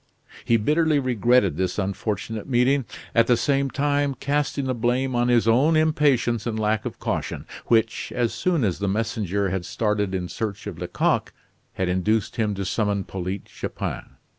[0.43, 5.47] He bitterly regretted this unfortunate meeting; at the same time casting the blame on his
[5.47, 10.27] own impatience and lack of caution, which, as soon as the messenger had started in
[10.27, 11.31] search of Lecoq,
[11.73, 14.15] had induced him to summon Polyte Chupin.